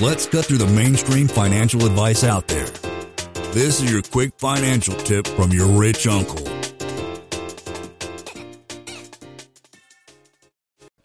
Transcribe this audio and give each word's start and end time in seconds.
Let's 0.00 0.26
cut 0.26 0.46
through 0.46 0.58
the 0.58 0.72
mainstream 0.74 1.28
financial 1.28 1.84
advice 1.86 2.24
out 2.24 2.48
there. 2.48 2.66
This 3.52 3.80
is 3.80 3.92
your 3.92 4.02
quick 4.02 4.32
financial 4.38 4.94
tip 4.94 5.26
from 5.26 5.50
your 5.50 5.66
rich 5.66 6.06
uncle. 6.06 6.52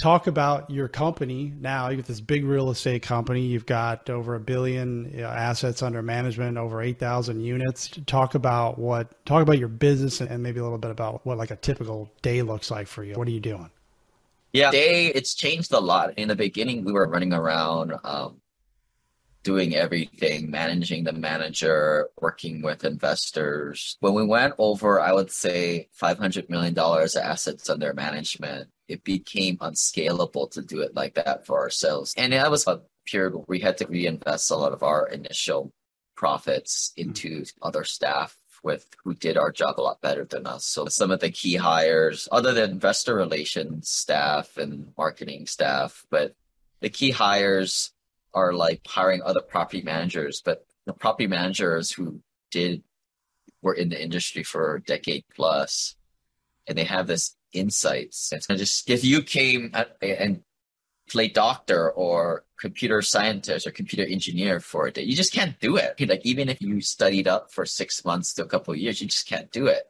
talk 0.08 0.28
about 0.28 0.70
your 0.70 0.88
company 0.88 1.54
now. 1.60 1.89
You 1.89 1.97
have 1.97 2.05
got 2.05 2.07
this 2.07 2.21
big 2.21 2.45
real 2.45 2.70
estate 2.70 3.02
company. 3.02 3.41
You've 3.41 3.65
got 3.65 4.09
over 4.09 4.36
a 4.36 4.39
billion 4.39 5.11
you 5.11 5.21
know, 5.21 5.29
assets 5.29 5.83
under 5.83 6.01
management, 6.01 6.57
over 6.57 6.81
eight 6.81 6.99
thousand 6.99 7.41
units. 7.41 7.89
Talk 8.05 8.35
about 8.35 8.79
what. 8.79 9.25
Talk 9.25 9.41
about 9.41 9.57
your 9.57 9.67
business 9.67 10.21
and 10.21 10.41
maybe 10.41 10.59
a 10.59 10.63
little 10.63 10.77
bit 10.77 10.91
about 10.91 11.25
what 11.25 11.38
like 11.38 11.51
a 11.51 11.55
typical 11.57 12.09
day 12.21 12.41
looks 12.41 12.71
like 12.71 12.88
for 12.88 13.04
you. 13.04 13.15
What 13.15 13.27
are 13.27 13.31
you 13.31 13.39
doing? 13.39 13.69
Yeah, 14.54 14.71
day 14.71 15.07
it's 15.07 15.35
changed 15.35 15.73
a 15.73 15.79
lot. 15.79 16.13
In 16.17 16.29
the 16.29 16.35
beginning, 16.35 16.85
we 16.85 16.93
were 16.93 17.07
running 17.07 17.33
around. 17.33 17.93
Um, 18.04 18.39
doing 19.47 19.75
everything, 19.75 20.51
managing 20.51 21.06
the 21.06 21.14
manager, 21.14 22.10
working 22.19 22.61
with 22.61 22.83
investors. 22.83 23.96
When 24.01 24.14
we 24.14 24.25
went 24.25 24.56
over, 24.57 25.00
I 25.00 25.14
would 25.14 25.32
say 25.32 25.87
$500 25.97 26.50
million 26.50 26.78
of 26.78 27.15
assets 27.15 27.70
under 27.70 27.93
management, 27.93 28.68
it 28.89 29.06
became 29.06 29.57
unscalable 29.61 30.47
to 30.47 30.61
do 30.61 30.82
it 30.82 30.93
like 30.96 31.14
that 31.14 31.46
for 31.46 31.61
ourselves. 31.61 32.14
And 32.17 32.33
that 32.33 32.52
was 32.52 32.67
a 32.67 32.81
period 33.06 33.36
where 33.36 33.45
we 33.47 33.61
had 33.61 33.78
to 33.78 33.88
reinvest 33.88 34.52
a 34.52 34.58
lot 34.58 34.73
of 34.73 34.83
our 34.83 35.08
initial 35.08 35.72
profits 36.17 36.92
hmm. 36.98 37.03
into 37.03 37.45
other 37.61 37.86
staff 37.86 38.36
with 38.64 38.86
who 39.06 39.14
did 39.14 39.38
our 39.38 39.53
job 39.53 39.80
a 39.80 39.81
lot 39.81 40.02
better 40.02 40.25
than 40.25 40.45
us. 40.45 40.66
So 40.66 40.88
some 40.88 41.11
of 41.11 41.22
the 41.22 41.31
key 41.31 41.56
hires, 41.56 42.28
other 42.34 42.52
than 42.52 42.72
investor 42.72 43.16
relations 43.16 43.88
staff 43.88 44.58
and 44.58 44.92
marketing 44.98 45.45
staff, 45.45 46.06
but 46.09 46.36
the 46.81 46.89
key 46.89 47.11
hires 47.11 47.94
are 48.38 48.53
like 48.66 48.81
hiring 48.88 49.22
other 49.23 49.41
property 49.53 49.81
managers, 49.94 50.36
but 50.48 50.58
the 50.86 50.94
property 50.94 51.28
managers 51.28 51.86
who 51.95 52.06
did 52.52 52.84
were 53.64 53.78
in 53.81 53.89
the 53.89 54.02
industry 54.08 54.44
for 54.44 54.75
a 54.75 54.84
decade 54.94 55.25
plus, 55.36 55.95
and 56.67 56.78
they 56.78 56.88
have 56.95 57.08
this 57.08 57.36
insights. 57.53 58.31
And 58.31 58.59
just 58.59 58.89
if 58.89 59.03
you 59.03 59.22
came 59.22 59.72
at, 59.73 59.88
and 60.02 60.44
play 61.09 61.28
doctor 61.30 61.89
or 61.92 62.44
computer 62.59 63.02
scientist 63.02 63.66
or 63.66 63.72
computer 63.72 64.06
engineer 64.16 64.59
for 64.59 64.88
a 64.88 64.92
day, 64.92 65.03
you 65.09 65.16
just 65.16 65.34
can't 65.34 65.59
do 65.59 65.78
it. 65.78 65.90
Like 66.00 66.25
even 66.25 66.50
if 66.50 66.62
you 66.62 66.81
studied 66.81 67.28
up 67.28 67.52
for 67.52 67.66
six 67.66 68.03
months 68.06 68.34
to 68.34 68.44
a 68.44 68.47
couple 68.53 68.73
of 68.73 68.80
years, 68.80 69.02
you 69.02 69.08
just 69.08 69.28
can't 69.28 69.52
do 69.52 69.67
it. 69.67 69.84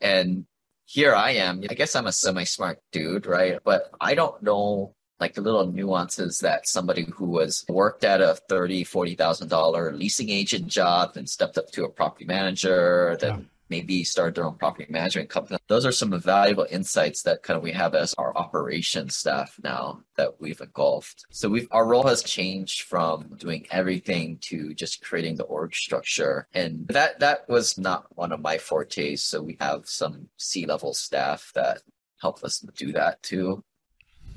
And 0.00 0.46
here 0.86 1.14
I 1.14 1.30
am. 1.46 1.62
I 1.68 1.74
guess 1.74 1.96
I'm 1.96 2.06
a 2.06 2.12
semi-smart 2.12 2.78
dude, 2.92 3.26
right? 3.26 3.58
But 3.64 3.90
I 4.00 4.14
don't 4.14 4.42
know 4.42 4.94
like 5.20 5.34
the 5.34 5.40
little 5.40 5.70
nuances 5.70 6.40
that 6.40 6.68
somebody 6.68 7.04
who 7.04 7.26
was 7.26 7.64
worked 7.68 8.04
at 8.04 8.20
a 8.20 8.34
thirty, 8.48 8.84
forty 8.84 9.14
thousand 9.14 9.48
dollar 9.48 9.92
leasing 9.92 10.30
agent 10.30 10.66
job 10.66 11.16
and 11.16 11.28
stepped 11.28 11.58
up 11.58 11.70
to 11.72 11.84
a 11.84 11.88
property 11.90 12.24
manager, 12.24 13.16
then 13.20 13.38
yeah 13.38 13.44
maybe 13.70 14.04
start 14.04 14.34
their 14.34 14.44
own 14.44 14.54
property 14.54 14.86
management 14.90 15.28
company. 15.28 15.58
Those 15.68 15.86
are 15.86 15.92
some 15.92 16.18
valuable 16.20 16.66
insights 16.70 17.22
that 17.22 17.42
kind 17.42 17.56
of 17.56 17.62
we 17.62 17.72
have 17.72 17.94
as 17.94 18.14
our 18.14 18.36
operations 18.36 19.16
staff 19.16 19.58
now 19.62 20.02
that 20.16 20.40
we've 20.40 20.60
engulfed. 20.60 21.24
So 21.30 21.48
we've 21.48 21.68
our 21.70 21.86
role 21.86 22.06
has 22.06 22.22
changed 22.22 22.82
from 22.82 23.34
doing 23.38 23.66
everything 23.70 24.38
to 24.42 24.74
just 24.74 25.02
creating 25.02 25.36
the 25.36 25.44
org 25.44 25.74
structure. 25.74 26.46
And 26.54 26.86
that 26.88 27.20
that 27.20 27.48
was 27.48 27.78
not 27.78 28.06
one 28.16 28.32
of 28.32 28.40
my 28.40 28.58
fortes. 28.58 29.22
So 29.22 29.42
we 29.42 29.56
have 29.60 29.86
some 29.86 30.28
C 30.36 30.66
level 30.66 30.94
staff 30.94 31.50
that 31.54 31.82
help 32.20 32.44
us 32.44 32.60
do 32.76 32.92
that 32.92 33.22
too. 33.22 33.64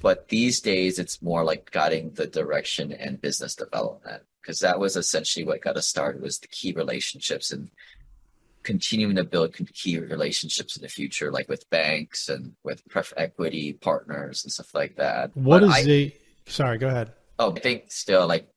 But 0.02 0.30
these 0.30 0.62
days 0.62 1.00
it's 1.00 1.22
more 1.22 1.44
like 1.44 1.72
guiding 1.72 2.12
the 2.12 2.28
direction 2.28 2.92
and 2.92 3.22
business 3.22 3.56
development 3.56 4.24
because 4.42 4.60
that 4.60 4.80
was 4.80 4.96
essentially 4.96 5.46
what 5.46 5.62
got 5.62 5.78
us 5.78 5.88
started 5.88 6.22
was 6.22 6.40
the 6.40 6.48
key 6.48 6.72
relationships 6.72 7.52
and 7.52 7.70
continuing 8.64 9.16
to 9.16 9.24
build 9.24 9.56
key 9.74 9.98
relationships 9.98 10.76
in 10.76 10.82
the 10.82 10.90
future, 10.90 11.32
like 11.32 11.50
with 11.50 11.70
banks 11.70 12.30
and 12.30 12.54
with 12.64 12.86
pref 12.90 13.14
equity 13.18 13.74
partners 13.74 14.44
and 14.44 14.52
stuff 14.52 14.74
like 14.74 14.98
that. 14.98 15.36
What 15.36 15.62
but 15.62 15.70
is 15.70 15.74
I, 15.74 15.84
the? 15.84 16.16
Sorry, 16.46 16.78
go 16.78 16.88
ahead. 16.88 17.14
Oh, 17.40 17.54
I 17.56 17.60
think 17.60 17.92
still 17.92 18.28
like 18.28 18.50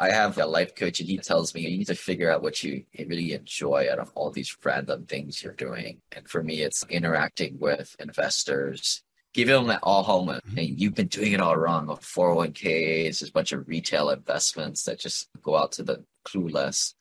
I 0.00 0.10
have 0.10 0.38
a 0.38 0.46
life 0.46 0.74
coach, 0.74 0.98
and 1.00 1.08
he 1.08 1.18
tells 1.18 1.54
me 1.54 1.60
you 1.60 1.76
need 1.76 1.86
to 1.88 1.94
figure 1.94 2.30
out 2.30 2.42
what 2.42 2.62
you 2.64 2.84
really 2.98 3.34
enjoy 3.34 3.86
out 3.92 3.98
of 3.98 4.10
all 4.14 4.30
these 4.30 4.56
random 4.64 5.04
things 5.04 5.42
you're 5.42 5.52
doing. 5.52 6.00
And 6.12 6.26
for 6.26 6.42
me, 6.42 6.62
it's 6.62 6.84
interacting 6.88 7.58
with 7.58 7.96
investors, 7.98 9.02
giving 9.32 9.54
them 9.54 9.66
that 9.68 9.80
all 9.82 10.02
home. 10.02 10.28
Mm-hmm. 10.28 10.58
And 10.58 10.80
you've 10.80 10.94
been 10.94 11.08
doing 11.08 11.32
it 11.32 11.40
all 11.40 11.56
wrong. 11.56 11.86
401ks, 11.86 13.28
a 13.28 13.32
bunch 13.32 13.52
of 13.52 13.68
retail 13.68 14.10
investments 14.10 14.84
that 14.84 14.98
just 14.98 15.28
go 15.42 15.56
out 15.56 15.72
to 15.72 15.82
the 15.82 16.04
clueless 16.24 16.94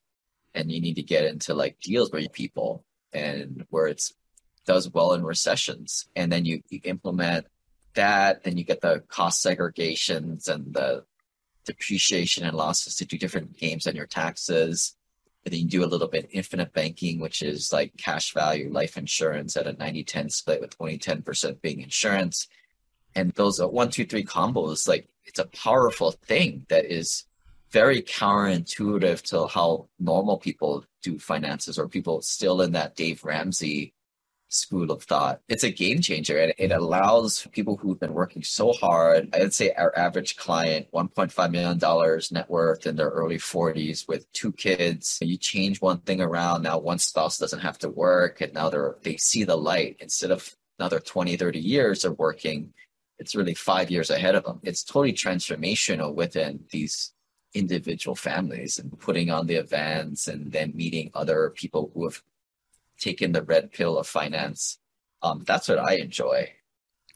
and 0.53 0.71
you 0.71 0.81
need 0.81 0.95
to 0.95 1.03
get 1.03 1.25
into 1.25 1.53
like 1.53 1.79
deals 1.79 2.11
where 2.11 2.27
people 2.29 2.83
and 3.13 3.65
where 3.69 3.87
it's 3.87 4.13
does 4.65 4.89
well 4.91 5.13
in 5.13 5.23
recessions 5.23 6.07
and 6.15 6.31
then 6.31 6.45
you, 6.45 6.61
you 6.69 6.79
implement 6.83 7.47
that 7.95 8.43
then 8.43 8.55
you 8.55 8.63
get 8.63 8.81
the 8.81 9.01
cost 9.07 9.43
segregations 9.43 10.47
and 10.47 10.73
the 10.73 11.03
depreciation 11.65 12.45
and 12.45 12.55
losses 12.55 12.95
to 12.95 13.05
do 13.05 13.17
different 13.17 13.57
games 13.57 13.87
on 13.87 13.95
your 13.95 14.05
taxes 14.05 14.95
and 15.45 15.53
then 15.53 15.61
you 15.61 15.67
do 15.67 15.83
a 15.83 15.87
little 15.87 16.07
bit 16.07 16.29
infinite 16.31 16.73
banking 16.73 17.19
which 17.19 17.41
is 17.41 17.71
like 17.71 17.95
cash 17.97 18.33
value 18.33 18.71
life 18.71 18.97
insurance 18.97 19.55
at 19.55 19.67
a 19.67 19.73
90-10 19.73 20.31
split 20.31 20.61
with 20.61 20.77
20-10% 20.77 21.61
being 21.61 21.81
insurance. 21.81 22.47
And 23.15 23.31
those 23.31 23.59
one 23.61 23.89
two 23.89 24.05
three 24.05 24.23
combos 24.23 24.87
like 24.87 25.07
it's 25.25 25.39
a 25.39 25.45
powerful 25.45 26.11
thing 26.11 26.65
that 26.69 26.85
is 26.85 27.25
very 27.71 28.01
counterintuitive 28.01 29.21
to 29.21 29.47
how 29.47 29.87
normal 29.99 30.37
people 30.37 30.85
do 31.03 31.19
finances 31.19 31.77
or 31.77 31.87
people 31.87 32.21
still 32.21 32.61
in 32.61 32.71
that 32.73 32.95
Dave 32.95 33.23
Ramsey 33.23 33.93
school 34.49 34.91
of 34.91 35.03
thought. 35.03 35.41
It's 35.47 35.63
a 35.63 35.71
game 35.71 36.01
changer 36.01 36.37
and 36.37 36.53
it 36.57 36.71
allows 36.71 37.47
people 37.51 37.77
who've 37.77 37.99
been 37.99 38.13
working 38.13 38.43
so 38.43 38.73
hard. 38.73 39.29
I'd 39.33 39.53
say 39.53 39.71
our 39.73 39.97
average 39.97 40.35
client, 40.35 40.87
$1.5 40.91 41.51
million 41.51 42.21
net 42.31 42.49
worth 42.49 42.85
in 42.85 42.95
their 42.95 43.09
early 43.09 43.37
40s 43.37 44.07
with 44.07 44.31
two 44.33 44.51
kids. 44.51 45.19
You 45.21 45.37
change 45.37 45.81
one 45.81 45.99
thing 45.99 46.19
around. 46.19 46.63
Now 46.63 46.79
one 46.79 46.99
spouse 46.99 47.37
doesn't 47.37 47.59
have 47.59 47.77
to 47.79 47.89
work 47.89 48.41
and 48.41 48.53
now 48.53 48.69
they're, 48.69 48.95
they 49.03 49.17
see 49.17 49.43
the 49.43 49.55
light 49.55 49.97
instead 49.99 50.31
of 50.31 50.55
another 50.79 50.99
20, 50.99 51.37
30 51.37 51.59
years 51.59 52.03
of 52.03 52.17
working. 52.17 52.73
It's 53.19 53.35
really 53.35 53.53
five 53.53 53.91
years 53.91 54.09
ahead 54.09 54.35
of 54.35 54.45
them. 54.45 54.59
It's 54.63 54.83
totally 54.83 55.13
transformational 55.13 56.13
within 56.13 56.65
these 56.71 57.13
individual 57.53 58.15
families 58.15 58.79
and 58.79 58.97
putting 58.99 59.29
on 59.29 59.47
the 59.47 59.55
events 59.55 60.27
and 60.27 60.51
then 60.51 60.71
meeting 60.75 61.09
other 61.13 61.51
people 61.55 61.91
who 61.93 62.05
have 62.05 62.21
taken 62.99 63.31
the 63.31 63.43
red 63.43 63.71
pill 63.71 63.97
of 63.97 64.07
finance. 64.07 64.79
Um, 65.21 65.43
that's 65.45 65.67
what 65.67 65.79
I 65.79 65.95
enjoy. 65.95 66.51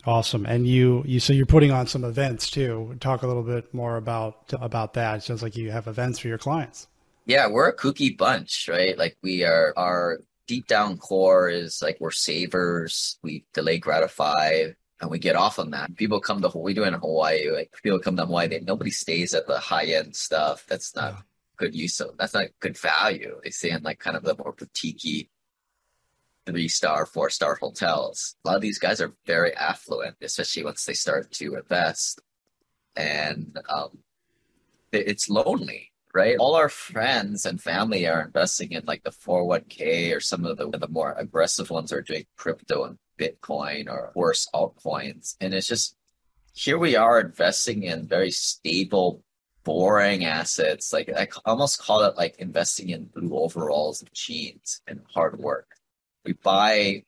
Awesome. 0.05 0.45
And 0.45 0.67
you, 0.67 1.03
you, 1.05 1.19
so 1.19 1.31
you're 1.31 1.45
putting 1.45 1.71
on 1.71 1.87
some 1.87 2.03
events 2.03 2.49
too. 2.49 2.95
Talk 2.99 3.23
a 3.23 3.27
little 3.27 3.43
bit 3.43 3.73
more 3.73 3.95
about, 3.95 4.51
about 4.59 4.95
that. 4.95 5.17
It 5.17 5.23
sounds 5.23 5.41
like 5.41 5.55
you 5.55 5.71
have 5.71 5.87
events 5.87 6.19
for 6.19 6.27
your 6.27 6.37
clients. 6.37 6.87
Yeah, 7.25 7.47
we're 7.47 7.69
a 7.69 7.75
kooky 7.75 8.17
bunch, 8.17 8.67
right? 8.69 8.97
Like 8.97 9.17
we 9.23 9.45
are, 9.45 9.73
our 9.77 10.19
deep 10.47 10.67
down 10.67 10.97
core 10.97 11.49
is 11.49 11.81
like 11.81 11.97
we're 12.01 12.11
savers. 12.11 13.17
We 13.23 13.45
delay 13.53 13.77
gratify 13.77 14.71
and 15.03 15.11
we 15.11 15.19
get 15.19 15.35
off 15.35 15.59
on 15.59 15.71
that. 15.71 15.95
People 15.95 16.19
come 16.19 16.41
to 16.41 16.51
we 16.57 16.73
do 16.73 16.83
in 16.83 16.93
Hawaii. 16.93 17.51
Like 17.51 17.73
people 17.83 17.99
come 17.99 18.15
to 18.17 18.25
Hawaii, 18.25 18.47
they, 18.47 18.59
nobody 18.59 18.91
stays 18.91 19.33
at 19.33 19.47
the 19.47 19.59
high 19.59 19.85
end 19.85 20.15
stuff. 20.15 20.65
That's 20.67 20.95
not 20.95 21.13
yeah. 21.13 21.21
good 21.57 21.75
use 21.75 21.99
of. 21.99 22.17
That's 22.17 22.33
not 22.33 22.47
good 22.59 22.77
value. 22.77 23.39
They 23.43 23.51
stay 23.51 23.71
in 23.71 23.83
like 23.83 23.99
kind 23.99 24.17
of 24.17 24.23
the 24.23 24.35
more 24.37 24.53
boutiquey 24.53 25.29
three 26.45 26.67
star, 26.67 27.05
four 27.05 27.29
star 27.29 27.55
hotels. 27.55 28.35
A 28.43 28.49
lot 28.49 28.55
of 28.55 28.61
these 28.61 28.79
guys 28.79 29.01
are 29.01 29.13
very 29.25 29.53
affluent, 29.55 30.15
especially 30.21 30.63
once 30.63 30.85
they 30.85 30.93
start 30.93 31.31
to 31.31 31.55
invest, 31.55 32.21
and 32.95 33.57
um, 33.69 33.99
it's 34.91 35.29
lonely. 35.29 35.91
Right, 36.15 36.37
all 36.37 36.53
our 36.53 36.69
friends 36.69 37.47
and 37.47 37.59
family 37.59 38.05
are 38.05 38.21
investing 38.21 38.73
in 38.73 38.83
like 38.85 39.03
the 39.03 39.09
401k 39.09 40.15
or 40.15 40.19
some 40.19 40.45
of 40.45 40.57
the, 40.57 40.69
the 40.69 40.87
more 40.87 41.13
aggressive 41.13 41.71
ones 41.71 41.91
are 41.91 42.03
doing 42.03 42.25
crypto 42.37 42.83
and 42.83 42.99
Bitcoin 43.17 43.89
or 43.89 44.11
worse 44.13 44.47
altcoins. 44.53 45.35
And 45.41 45.55
it's 45.55 45.65
just 45.65 45.95
here 46.53 46.77
we 46.77 46.95
are 46.95 47.19
investing 47.19 47.83
in 47.83 48.07
very 48.07 48.31
stable, 48.31 49.23
boring 49.63 50.25
assets. 50.25 50.93
Like 50.93 51.09
I 51.15 51.27
almost 51.45 51.81
call 51.81 52.03
it 52.03 52.15
like 52.15 52.35
investing 52.37 52.89
in 52.89 53.05
blue 53.05 53.35
overalls 53.35 54.01
and 54.01 54.13
jeans 54.13 54.81
and 54.87 55.01
hard 55.13 55.39
work. 55.39 55.67
We 56.25 56.33
buy 56.33 57.03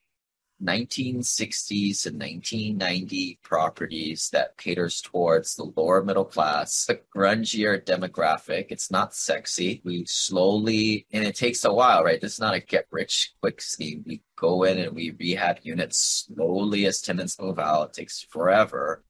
1960s 0.64 2.06
and 2.06 2.20
1990 2.20 3.40
properties 3.44 4.30
that 4.32 4.58
caters 4.58 5.02
towards 5.02 5.56
the 5.56 5.72
lower 5.76 6.04
middle 6.04 6.26
class, 6.26 6.86
the 6.86 7.02
grungier 7.16 7.84
demographic. 7.84 8.68
It's 8.70 8.90
not 8.90 9.14
sexy. 9.14 9.82
We 9.84 10.06
slowly, 10.06 11.06
and 11.12 11.26
it 11.26 11.36
takes 11.36 11.66
a 11.66 11.74
while, 11.74 12.04
right? 12.04 12.22
This 12.22 12.34
is 12.34 12.40
not 12.40 12.56
a 12.56 12.62
get 12.62 12.88
rich 12.90 13.34
quick 13.42 13.62
scheme. 13.62 14.04
We 14.06 14.22
go 14.38 14.64
in 14.64 14.80
and 14.80 14.96
we 14.96 15.16
rehab 15.20 15.60
units 15.64 16.26
slowly 16.28 16.86
as 16.86 17.02
tenants 17.02 17.40
move 17.40 17.60
out. 17.60 17.90
It 17.90 17.94
takes 17.94 18.22
forever, 18.22 19.04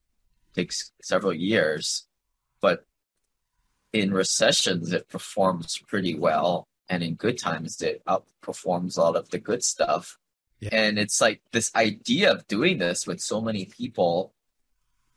it 0.52 0.62
takes 0.62 0.92
several 1.02 1.34
years, 1.34 2.08
but 2.60 2.86
in 3.94 4.14
recessions, 4.14 4.92
it 4.92 5.08
performs 5.08 5.78
pretty 5.88 6.16
well. 6.16 6.68
And 6.90 7.04
in 7.04 7.16
good 7.16 7.38
times, 7.38 7.82
it 7.82 8.04
outperforms 8.08 8.98
a 8.98 9.02
lot 9.02 9.16
of 9.16 9.30
the 9.30 9.40
good 9.40 9.64
stuff. 9.64 10.18
Yeah. 10.60 10.70
And 10.72 11.00
it's 11.00 11.20
like 11.20 11.42
this 11.52 11.72
idea 11.76 12.32
of 12.32 12.48
doing 12.48 12.78
this 12.78 13.08
with 13.08 13.20
so 13.20 13.42
many 13.42 13.66
people 13.66 14.34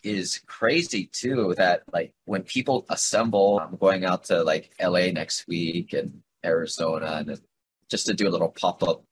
is 0.03 0.41
crazy 0.47 1.11
too. 1.13 1.55
That 1.57 1.83
like 1.93 2.13
when 2.25 2.43
people 2.43 2.87
assemble, 2.89 3.61
I'm 3.61 3.77
going 3.77 4.05
out 4.05 4.25
to 4.25 4.43
like 4.43 4.71
LA 4.81 5.11
next 5.11 5.47
week 5.47 5.93
and 5.93 6.23
Arizona 6.45 7.25
and 7.27 7.41
just 7.91 8.07
to 8.07 8.15
do 8.15 8.29
a 8.29 8.31
little 8.31 8.51
pop 8.51 8.83
up 8.83 9.05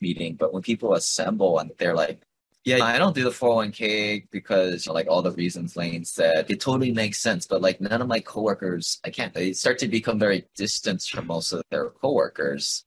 meeting. 0.00 0.34
But 0.34 0.52
when 0.52 0.62
people 0.62 0.94
assemble 0.94 1.58
and 1.58 1.70
they're 1.78 1.94
like, 1.94 2.20
yeah, 2.66 2.84
I 2.84 2.98
don't 2.98 3.14
do 3.14 3.22
the 3.22 3.30
401k 3.30 4.26
because 4.32 4.84
you 4.84 4.90
know, 4.90 4.94
like 4.94 5.06
all 5.08 5.22
the 5.22 5.30
reasons 5.30 5.76
Lane 5.76 6.04
said, 6.04 6.50
it 6.50 6.60
totally 6.60 6.90
makes 6.90 7.18
sense. 7.18 7.46
But 7.46 7.62
like 7.62 7.80
none 7.80 8.02
of 8.02 8.08
my 8.08 8.18
coworkers, 8.18 8.98
I 9.04 9.10
can't, 9.10 9.32
they 9.32 9.52
start 9.52 9.78
to 9.78 9.88
become 9.88 10.18
very 10.18 10.46
distant 10.56 11.00
from 11.02 11.28
most 11.28 11.52
of 11.52 11.62
their 11.70 11.90
coworkers 11.90 12.84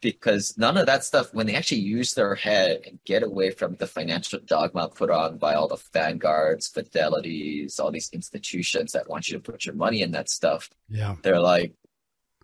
because 0.00 0.58
none 0.58 0.76
of 0.76 0.86
that 0.86 1.04
stuff, 1.04 1.32
when 1.32 1.46
they 1.46 1.54
actually 1.54 1.82
use 1.82 2.14
their 2.14 2.34
head 2.34 2.80
and 2.84 2.98
get 3.04 3.22
away 3.22 3.52
from 3.52 3.76
the 3.76 3.86
financial 3.86 4.40
dogma 4.44 4.88
put 4.88 5.08
on 5.08 5.38
by 5.38 5.54
all 5.54 5.68
the 5.68 5.80
Vanguards, 5.92 6.68
Fidelities, 6.68 7.78
all 7.78 7.92
these 7.92 8.10
institutions 8.12 8.90
that 8.90 9.08
want 9.08 9.28
you 9.28 9.38
to 9.38 9.52
put 9.52 9.66
your 9.66 9.76
money 9.76 10.02
in 10.02 10.10
that 10.10 10.28
stuff. 10.28 10.68
Yeah. 10.88 11.14
They're 11.22 11.38
like, 11.38 11.74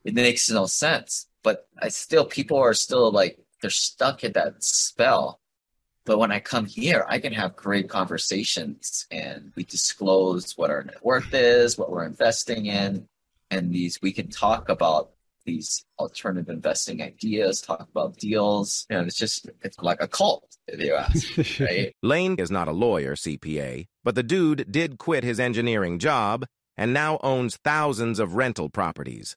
it 0.04 0.14
makes 0.14 0.48
no 0.48 0.66
sense. 0.66 1.26
But 1.42 1.66
I 1.82 1.88
still, 1.88 2.24
people 2.24 2.58
are 2.58 2.74
still 2.74 3.10
like, 3.10 3.36
they're 3.60 3.70
stuck 3.70 4.22
in 4.22 4.30
that 4.34 4.62
spell 4.62 5.40
but 6.06 6.18
when 6.18 6.32
I 6.32 6.38
come 6.38 6.64
here, 6.64 7.04
I 7.08 7.18
can 7.18 7.32
have 7.32 7.56
great 7.56 7.88
conversations 7.88 9.06
and 9.10 9.52
we 9.56 9.64
disclose 9.64 10.56
what 10.56 10.70
our 10.70 10.84
net 10.84 11.04
worth 11.04 11.34
is, 11.34 11.76
what 11.76 11.90
we're 11.90 12.06
investing 12.06 12.66
in, 12.66 13.06
and 13.50 13.72
these 13.72 14.00
we 14.00 14.12
can 14.12 14.28
talk 14.28 14.68
about 14.68 15.10
these 15.44 15.84
alternative 15.98 16.48
investing 16.48 17.02
ideas, 17.02 17.60
talk 17.60 17.88
about 17.90 18.16
deals. 18.16 18.86
You 18.88 18.96
know, 18.96 19.02
it's 19.02 19.16
just 19.16 19.50
it's 19.62 19.78
like 19.80 20.00
a 20.00 20.08
cult, 20.08 20.56
if 20.66 20.80
you 20.80 20.94
ask. 20.94 21.60
Right? 21.60 21.92
Lane 22.02 22.36
is 22.38 22.50
not 22.50 22.68
a 22.68 22.72
lawyer, 22.72 23.14
CPA, 23.14 23.86
but 24.04 24.14
the 24.14 24.22
dude 24.22 24.70
did 24.70 24.98
quit 24.98 25.24
his 25.24 25.40
engineering 25.40 25.98
job 25.98 26.46
and 26.76 26.92
now 26.92 27.18
owns 27.22 27.56
thousands 27.56 28.18
of 28.18 28.36
rental 28.36 28.68
properties. 28.68 29.36